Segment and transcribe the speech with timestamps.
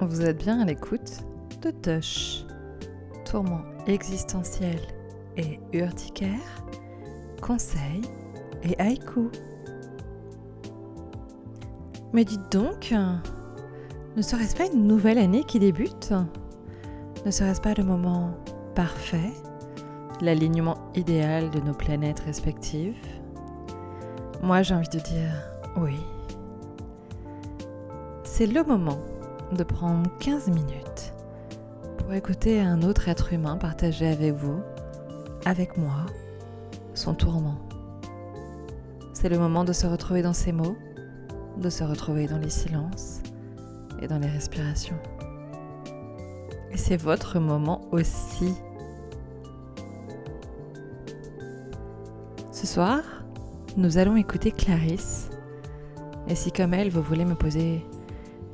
[0.00, 1.24] Vous êtes bien à l'écoute
[1.62, 2.44] de Tush.
[3.24, 4.78] Tourment existentiel
[5.38, 6.64] et urticaire,
[7.40, 8.02] conseil
[8.62, 9.30] et haïku.
[12.12, 12.94] Mais dites donc,
[14.14, 16.12] ne serait-ce pas une nouvelle année qui débute?
[17.24, 18.34] Ne serait-ce pas le moment
[18.74, 19.32] parfait,
[20.20, 22.94] l'alignement idéal de nos planètes respectives?
[24.42, 25.32] Moi j'ai envie de dire
[25.78, 25.96] oui.
[28.38, 28.98] C'est le moment
[29.52, 31.14] de prendre 15 minutes
[31.96, 34.60] pour écouter un autre être humain partager avec vous,
[35.46, 36.04] avec moi,
[36.92, 37.58] son tourment.
[39.14, 40.76] C'est le moment de se retrouver dans ses mots,
[41.56, 43.22] de se retrouver dans les silences
[44.02, 44.98] et dans les respirations.
[46.72, 48.52] Et c'est votre moment aussi.
[52.52, 53.00] Ce soir,
[53.78, 55.30] nous allons écouter Clarisse.
[56.28, 57.82] Et si comme elle, vous voulez me poser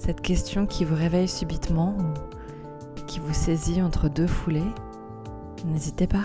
[0.05, 4.73] cette question qui vous réveille subitement ou qui vous saisit entre deux foulées,
[5.65, 6.25] n'hésitez pas.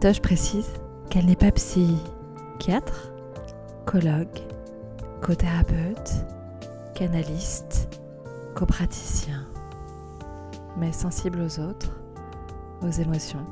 [0.00, 0.68] Tosh précise
[1.08, 3.10] qu'elle n'est pas psychiatre,
[3.86, 4.42] colloque,
[5.22, 6.12] cothérapeute,
[6.94, 7.88] canaliste,
[8.54, 9.46] copraticien,
[10.76, 11.98] mais sensible aux autres,
[12.82, 13.46] aux émotions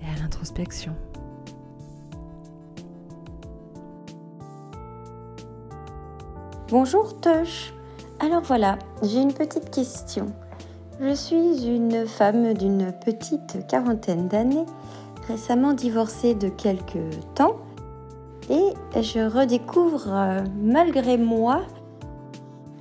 [0.00, 0.94] et à l'introspection.
[6.76, 7.72] Bonjour Tosh.
[8.18, 10.26] Alors voilà, j'ai une petite question.
[11.00, 14.66] Je suis une femme d'une petite quarantaine d'années,
[15.28, 17.54] récemment divorcée de quelques temps,
[18.50, 21.60] et je redécouvre euh, malgré moi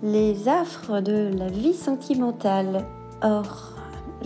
[0.01, 2.87] les affres de la vie sentimentale.
[3.21, 3.73] Or,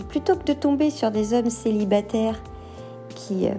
[0.08, 2.40] plutôt que de tomber sur des hommes célibataires
[3.32, 3.50] euh,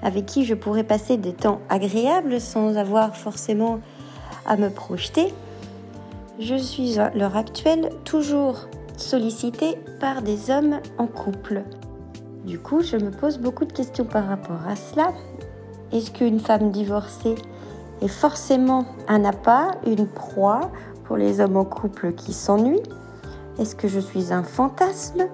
[0.00, 3.80] avec qui je pourrais passer des temps agréables sans avoir forcément
[4.46, 5.34] à me projeter,
[6.38, 11.62] je suis à l'heure actuelle toujours sollicitée par des hommes en couple.
[12.44, 15.12] Du coup, je me pose beaucoup de questions par rapport à cela.
[15.92, 17.34] Est-ce qu'une femme divorcée
[18.00, 20.70] est forcément un appât, une proie
[21.04, 22.82] pour les hommes en couple qui s'ennuient?
[23.58, 25.26] Est-ce que je suis un fantasme?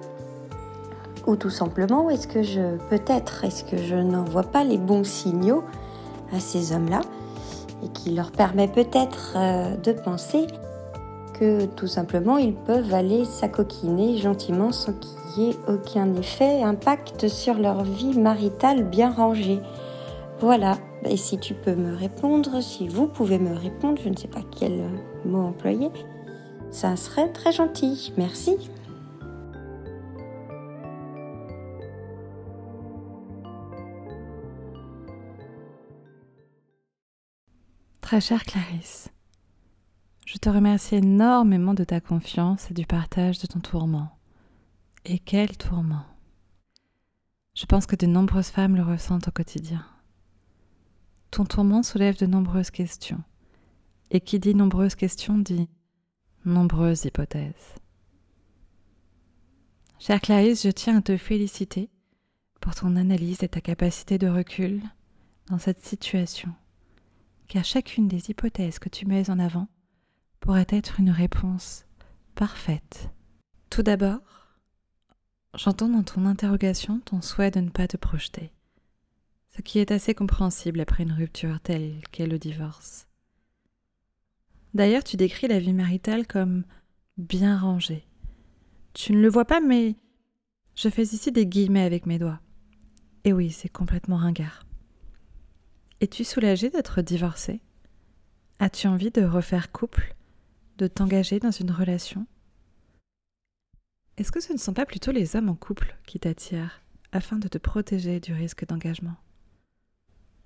[1.27, 5.63] Ou tout simplement, est-ce que je, peut-être, est-ce que je n'envoie pas les bons signaux
[6.33, 7.01] à ces hommes-là
[7.83, 10.47] et qui leur permet peut-être euh, de penser
[11.39, 17.27] que tout simplement ils peuvent aller s'acoquiner gentiment sans qu'il y ait aucun effet, impact
[17.27, 19.59] sur leur vie maritale bien rangée.
[20.39, 24.27] Voilà, et si tu peux me répondre, si vous pouvez me répondre, je ne sais
[24.27, 24.83] pas quel
[25.25, 25.89] mot employer,
[26.71, 28.13] ça serait très gentil.
[28.17, 28.57] Merci.
[38.01, 39.09] Très chère Clarisse,
[40.35, 44.19] je te remercie énormément de ta confiance et du partage de ton tourment.
[45.05, 46.03] Et quel tourment
[47.53, 49.85] Je pense que de nombreuses femmes le ressentent au quotidien.
[51.31, 53.23] Ton tourment soulève de nombreuses questions.
[54.11, 55.69] Et qui dit nombreuses questions dit
[56.43, 57.75] nombreuses hypothèses.
[59.99, 61.89] Chère Clarisse, je tiens à te féliciter
[62.59, 64.81] pour ton analyse et ta capacité de recul
[65.47, 66.53] dans cette situation,
[67.47, 69.69] car chacune des hypothèses que tu mets en avant
[70.45, 71.85] pourrait être une réponse
[72.35, 73.09] parfaite.
[73.71, 74.21] Tout d'abord,
[75.55, 78.51] j'entends dans ton interrogation ton souhait de ne pas te projeter,
[79.49, 83.07] ce qui est assez compréhensible après une rupture telle qu'est le divorce.
[84.75, 86.63] D'ailleurs, tu décris la vie maritale comme
[87.17, 88.05] bien rangée.
[88.93, 89.95] Tu ne le vois pas, mais
[90.75, 92.39] je fais ici des guillemets avec mes doigts.
[93.23, 94.63] Et oui, c'est complètement ringard.
[96.01, 97.61] Es-tu soulagée d'être divorcée?
[98.59, 100.15] As-tu envie de refaire couple?
[100.77, 102.27] De t'engager dans une relation
[104.17, 106.81] Est-ce que ce ne sont pas plutôt les hommes en couple qui t'attirent
[107.11, 109.15] afin de te protéger du risque d'engagement?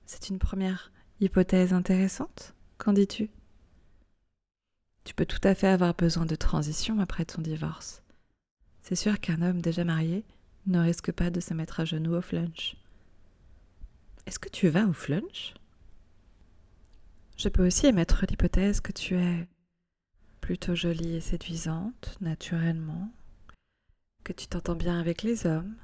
[0.06, 3.30] C'est une première hypothèse intéressante, qu'en dis-tu?
[5.04, 8.04] Tu peux tout à fait avoir besoin de transition après ton divorce.
[8.84, 10.24] C'est sûr qu'un homme déjà marié
[10.68, 12.76] ne risque pas de se mettre à genoux au flunch.
[14.28, 15.56] Est-ce que tu vas au flunch?
[17.38, 19.48] Je peux aussi émettre l'hypothèse que tu es
[20.50, 23.12] plutôt jolie et séduisante, naturellement,
[24.24, 25.76] que tu t'entends bien avec les hommes,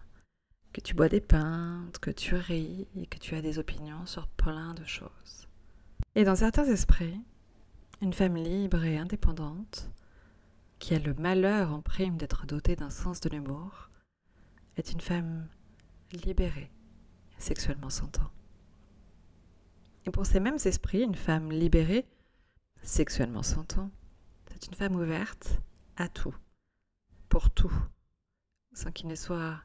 [0.73, 4.27] que tu bois des pintes, que tu ris et que tu as des opinions sur
[4.27, 5.47] plein de choses.
[6.15, 7.21] Et dans certains esprits,
[8.01, 9.91] une femme libre et indépendante,
[10.79, 13.91] qui a le malheur en prime d'être dotée d'un sens de l'humour,
[14.77, 15.47] est une femme
[16.11, 16.71] libérée,
[17.37, 18.31] sexuellement s'entend.
[20.07, 22.07] Et pour ces mêmes esprits, une femme libérée
[22.81, 23.91] sexuellement s'entend.
[24.55, 25.59] C'est une femme ouverte
[25.97, 26.33] à tout,
[27.27, 27.73] pour tout,
[28.71, 29.61] sans qu'il ne soit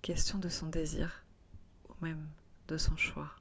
[0.00, 1.26] question de son désir
[1.88, 2.30] ou même
[2.68, 3.34] de son choix.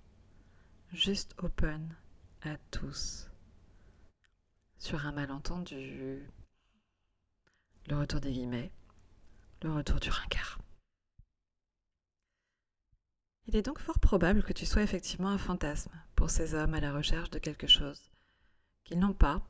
[0.91, 1.95] Juste open
[2.41, 3.29] à tous.
[4.79, 6.27] Sur un malentendu,
[7.87, 8.71] le retour des guillemets,
[9.61, 10.57] le retour du ringard.
[13.45, 16.79] Il est donc fort probable que tu sois effectivement un fantasme pour ces hommes à
[16.79, 18.09] la recherche de quelque chose
[18.83, 19.43] qu'ils n'ont pas,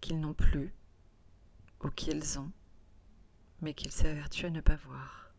[0.00, 0.74] qu'ils n'ont plus,
[1.82, 2.50] ou qu'ils ont,
[3.60, 5.32] mais qu'ils s'évertuent à ne pas voir.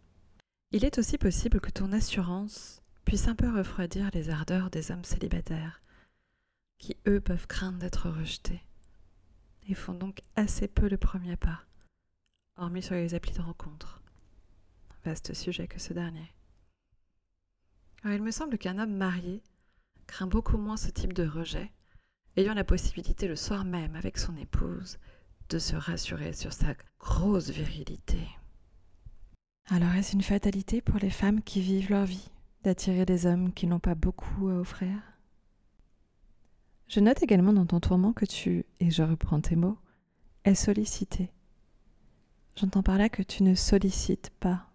[0.71, 5.03] Il est aussi possible que ton assurance puisse un peu refroidir les ardeurs des hommes
[5.03, 5.81] célibataires,
[6.77, 8.61] qui eux peuvent craindre d'être rejetés,
[9.67, 11.65] et font donc assez peu le premier pas,
[12.57, 14.01] hormis sur les applis de rencontre.
[15.03, 16.31] Vaste sujet que ce dernier.
[18.03, 19.43] Alors il me semble qu'un homme marié
[20.07, 21.71] craint beaucoup moins ce type de rejet,
[22.37, 24.97] ayant la possibilité le soir même avec son épouse
[25.49, 28.19] de se rassurer sur sa grosse virilité.
[29.69, 32.29] Alors est-ce une fatalité pour les femmes qui vivent leur vie
[32.63, 34.91] d'attirer des hommes qui n'ont pas beaucoup à offrir?
[36.87, 39.77] Je note également dans ton tourment que tu, et je reprends tes mots,
[40.43, 41.31] es sollicité.
[42.55, 44.67] J'entends par là que tu ne sollicites pas,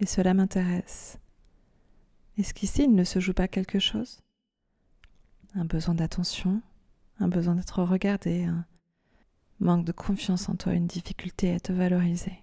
[0.00, 1.18] et cela m'intéresse.
[2.36, 4.23] Est-ce qu'ici il ne se joue pas quelque chose?
[5.54, 6.62] Un besoin d'attention,
[7.20, 8.66] un besoin d'être regardé, un
[9.60, 12.42] manque de confiance en toi, une difficulté à te valoriser.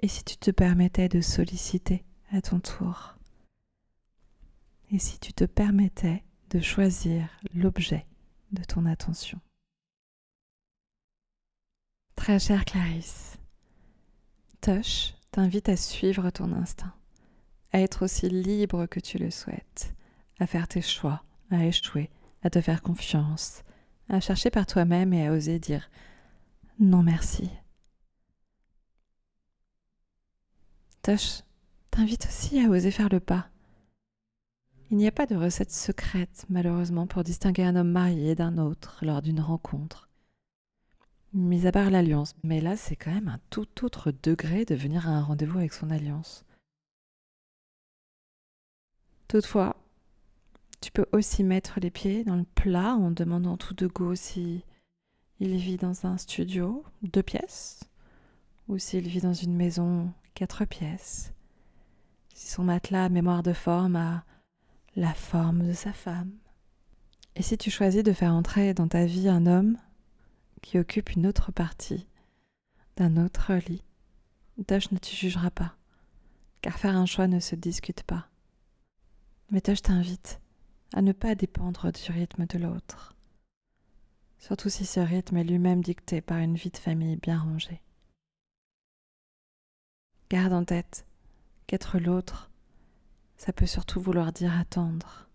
[0.00, 3.16] Et si tu te permettais de solliciter à ton tour?
[4.90, 8.06] Et si tu te permettais de choisir l'objet
[8.52, 9.40] de ton attention?
[12.14, 13.36] Très chère Clarisse,
[14.60, 16.94] Tosh t'invite à suivre ton instinct,
[17.72, 19.94] à être aussi libre que tu le souhaites,
[20.38, 22.10] à faire tes choix, à échouer,
[22.42, 23.62] à te faire confiance,
[24.08, 25.90] à chercher par toi-même et à oser dire
[26.78, 27.50] non merci.
[31.02, 31.42] Tosh
[31.90, 33.48] t'invite aussi à oser faire le pas.
[34.90, 38.98] Il n'y a pas de recette secrète, malheureusement, pour distinguer un homme marié d'un autre
[39.02, 40.08] lors d'une rencontre.
[41.32, 45.08] Mis à part l'alliance, mais là c'est quand même un tout autre degré de venir
[45.08, 46.44] à un rendez-vous avec son alliance.
[49.28, 49.76] Toutefois,
[50.82, 54.64] tu peux aussi mettre les pieds dans le plat en demandant tout de go si
[55.38, 57.84] il vit dans un studio, deux pièces,
[58.66, 61.32] ou s'il vit dans une maison, quatre pièces,
[62.34, 64.24] si son matelas mémoire de forme a
[64.96, 66.32] la forme de sa femme.
[67.36, 69.78] Et si tu choisis de faire entrer dans ta vie un homme
[70.62, 72.08] qui occupe une autre partie
[72.96, 73.84] d'un autre lit,
[74.66, 75.76] Tosh ne te jugera pas,
[76.60, 78.26] car faire un choix ne se discute pas.
[79.50, 80.41] Mais Tosh t'invite
[80.92, 83.14] à ne pas dépendre du rythme de l'autre,
[84.38, 87.82] surtout si ce rythme est lui-même dicté par une vie de famille bien rangée.
[90.30, 91.06] Garde en tête
[91.66, 92.50] qu'être l'autre,
[93.36, 95.28] ça peut surtout vouloir dire attendre.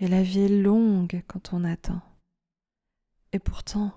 [0.00, 2.02] Et la vie est longue quand on attend.
[3.32, 3.92] Et pourtant,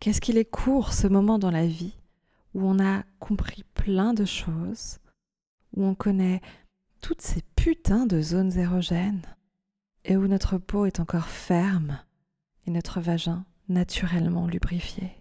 [0.00, 1.96] qu'est-ce qu'il est court ce moment dans la vie
[2.54, 4.98] où on a compris plein de choses,
[5.76, 6.40] où on connaît
[7.00, 9.24] toutes ces putains de zones érogènes
[10.04, 11.98] et où notre peau est encore ferme
[12.66, 15.16] et notre vagin naturellement lubrifié.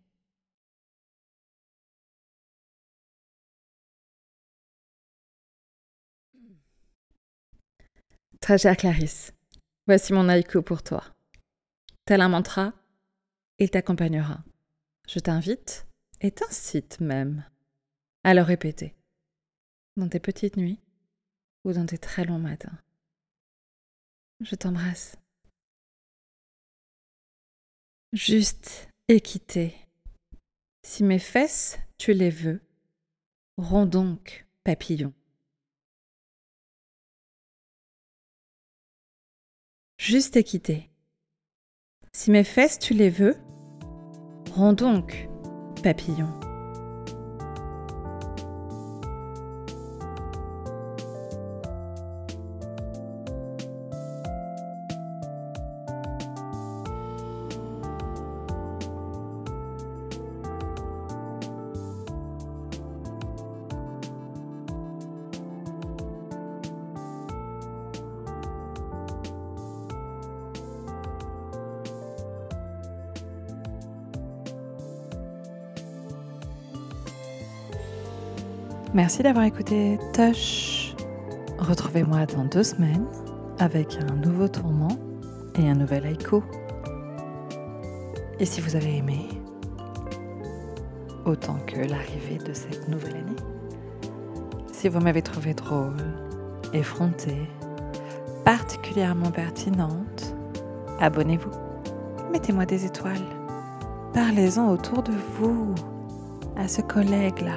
[8.42, 9.32] Très chère Clarisse,
[9.88, 11.02] voici mon haïku pour toi.
[12.04, 12.74] Tel un mantra,
[13.58, 14.44] il t'accompagnera.
[15.08, 15.88] Je t'invite
[16.20, 17.46] et t'incite même
[18.26, 18.98] à le répéter
[19.96, 20.82] dans tes petites nuits
[21.64, 22.78] ou dans tes très longs matins.
[24.42, 25.16] Je t'embrasse.
[28.12, 29.74] Juste équité.
[30.86, 32.62] Si mes fesses, tu les veux,
[33.58, 35.14] rends donc papillon.
[39.98, 40.90] Juste équité.
[42.12, 43.38] Si mes fesses, tu les veux,
[44.52, 45.28] rends donc
[45.82, 46.53] papillon.
[78.94, 80.96] Merci d'avoir écouté Tush.
[81.58, 83.08] Retrouvez-moi dans deux semaines
[83.58, 85.00] avec un nouveau tourment
[85.56, 86.44] et un nouvel haïku.
[88.40, 89.30] Et si vous avez aimé,
[91.26, 93.36] autant que l'arrivée de cette nouvelle année,
[94.72, 95.98] si vous m'avez trouvé drôle,
[96.74, 97.50] effrontée,
[98.46, 100.36] particulièrement pertinente,
[101.00, 101.50] abonnez-vous,
[102.32, 103.26] mettez-moi des étoiles,
[104.14, 105.74] parlez-en autour de vous,
[106.56, 107.56] à ce collègue-là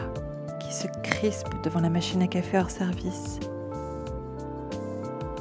[0.66, 3.38] qui se crispe devant la machine à café hors service,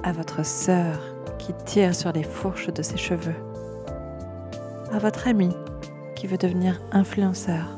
[0.04, 1.00] à votre sœur
[1.40, 3.36] qui tire sur les fourches de ses cheveux,
[4.92, 5.50] à votre ami
[6.16, 7.78] qui veut devenir influenceur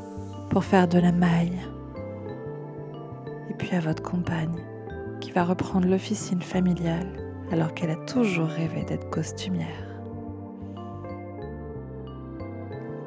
[0.50, 1.58] pour faire de la maille,
[3.50, 4.62] et puis à votre compagne
[5.22, 7.08] qui va reprendre l'officine familiale
[7.52, 9.68] alors qu'elle a toujours rêvé d'être costumière.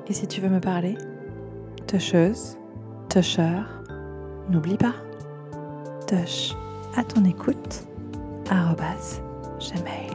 [0.08, 0.96] Et si tu veux me parler,
[1.86, 2.56] toucheuse,
[3.10, 3.79] toucheur,
[4.50, 4.94] n'oublie pas,
[6.06, 6.52] touche
[6.96, 7.84] à ton écoute,
[8.50, 9.20] arrobas,
[9.60, 10.09] gmail.